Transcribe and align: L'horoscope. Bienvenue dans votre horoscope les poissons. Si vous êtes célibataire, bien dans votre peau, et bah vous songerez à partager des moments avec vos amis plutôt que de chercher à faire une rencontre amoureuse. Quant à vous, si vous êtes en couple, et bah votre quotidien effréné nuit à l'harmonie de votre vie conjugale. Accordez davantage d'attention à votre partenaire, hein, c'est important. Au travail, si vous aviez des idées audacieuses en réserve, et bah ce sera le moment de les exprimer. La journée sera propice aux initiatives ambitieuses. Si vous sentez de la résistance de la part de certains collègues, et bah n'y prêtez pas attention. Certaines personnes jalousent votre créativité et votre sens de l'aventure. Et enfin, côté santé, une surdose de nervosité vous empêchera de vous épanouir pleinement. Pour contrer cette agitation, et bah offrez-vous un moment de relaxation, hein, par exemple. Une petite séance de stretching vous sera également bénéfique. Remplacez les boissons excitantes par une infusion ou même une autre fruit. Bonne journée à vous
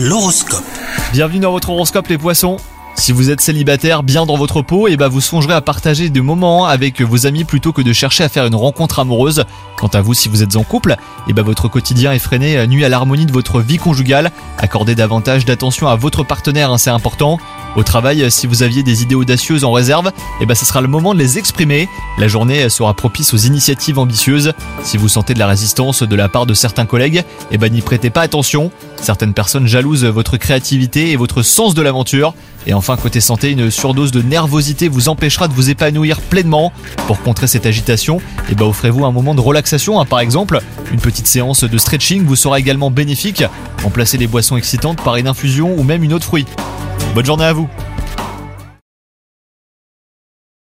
L'horoscope. 0.00 0.62
Bienvenue 1.12 1.40
dans 1.40 1.50
votre 1.50 1.70
horoscope 1.70 2.06
les 2.06 2.18
poissons. 2.18 2.58
Si 2.94 3.10
vous 3.10 3.30
êtes 3.30 3.40
célibataire, 3.40 4.04
bien 4.04 4.26
dans 4.26 4.36
votre 4.36 4.62
peau, 4.62 4.86
et 4.86 4.96
bah 4.96 5.08
vous 5.08 5.20
songerez 5.20 5.54
à 5.54 5.60
partager 5.60 6.08
des 6.08 6.20
moments 6.20 6.66
avec 6.66 7.00
vos 7.00 7.26
amis 7.26 7.42
plutôt 7.42 7.72
que 7.72 7.82
de 7.82 7.92
chercher 7.92 8.22
à 8.22 8.28
faire 8.28 8.46
une 8.46 8.54
rencontre 8.54 9.00
amoureuse. 9.00 9.44
Quant 9.76 9.88
à 9.88 10.00
vous, 10.00 10.14
si 10.14 10.28
vous 10.28 10.44
êtes 10.44 10.54
en 10.54 10.62
couple, 10.62 10.94
et 11.26 11.32
bah 11.32 11.42
votre 11.42 11.66
quotidien 11.66 12.12
effréné 12.12 12.64
nuit 12.68 12.84
à 12.84 12.88
l'harmonie 12.88 13.26
de 13.26 13.32
votre 13.32 13.60
vie 13.60 13.78
conjugale. 13.78 14.30
Accordez 14.56 14.94
davantage 14.94 15.44
d'attention 15.44 15.88
à 15.88 15.96
votre 15.96 16.22
partenaire, 16.22 16.70
hein, 16.70 16.78
c'est 16.78 16.90
important. 16.90 17.38
Au 17.78 17.84
travail, 17.84 18.28
si 18.28 18.48
vous 18.48 18.64
aviez 18.64 18.82
des 18.82 19.04
idées 19.04 19.14
audacieuses 19.14 19.62
en 19.62 19.70
réserve, 19.70 20.10
et 20.40 20.46
bah 20.46 20.56
ce 20.56 20.64
sera 20.64 20.80
le 20.80 20.88
moment 20.88 21.14
de 21.14 21.18
les 21.20 21.38
exprimer. 21.38 21.88
La 22.18 22.26
journée 22.26 22.68
sera 22.70 22.92
propice 22.92 23.32
aux 23.34 23.36
initiatives 23.36 24.00
ambitieuses. 24.00 24.52
Si 24.82 24.96
vous 24.96 25.08
sentez 25.08 25.32
de 25.32 25.38
la 25.38 25.46
résistance 25.46 26.02
de 26.02 26.16
la 26.16 26.28
part 26.28 26.44
de 26.44 26.54
certains 26.54 26.86
collègues, 26.86 27.22
et 27.52 27.56
bah 27.56 27.68
n'y 27.68 27.80
prêtez 27.80 28.10
pas 28.10 28.22
attention. 28.22 28.72
Certaines 28.96 29.32
personnes 29.32 29.68
jalousent 29.68 30.04
votre 30.06 30.38
créativité 30.38 31.12
et 31.12 31.16
votre 31.16 31.42
sens 31.42 31.74
de 31.74 31.80
l'aventure. 31.80 32.34
Et 32.66 32.74
enfin, 32.74 32.96
côté 32.96 33.20
santé, 33.20 33.52
une 33.52 33.70
surdose 33.70 34.10
de 34.10 34.22
nervosité 34.22 34.88
vous 34.88 35.08
empêchera 35.08 35.46
de 35.46 35.54
vous 35.54 35.70
épanouir 35.70 36.20
pleinement. 36.20 36.72
Pour 37.06 37.22
contrer 37.22 37.46
cette 37.46 37.64
agitation, 37.64 38.20
et 38.50 38.56
bah 38.56 38.64
offrez-vous 38.64 39.04
un 39.04 39.12
moment 39.12 39.36
de 39.36 39.40
relaxation, 39.40 40.00
hein, 40.00 40.04
par 40.04 40.18
exemple. 40.18 40.58
Une 40.92 40.98
petite 40.98 41.28
séance 41.28 41.62
de 41.62 41.78
stretching 41.78 42.24
vous 42.24 42.34
sera 42.34 42.58
également 42.58 42.90
bénéfique. 42.90 43.44
Remplacez 43.84 44.18
les 44.18 44.26
boissons 44.26 44.56
excitantes 44.56 45.00
par 45.00 45.14
une 45.14 45.28
infusion 45.28 45.76
ou 45.78 45.84
même 45.84 46.02
une 46.02 46.12
autre 46.12 46.26
fruit. 46.26 46.44
Bonne 47.14 47.26
journée 47.26 47.44
à 47.44 47.52
vous 47.52 47.68